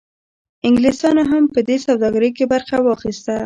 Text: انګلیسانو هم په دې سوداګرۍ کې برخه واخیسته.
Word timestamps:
انګلیسانو 0.67 1.23
هم 1.31 1.43
په 1.53 1.59
دې 1.67 1.77
سوداګرۍ 1.85 2.31
کې 2.37 2.45
برخه 2.53 2.77
واخیسته. 2.81 3.35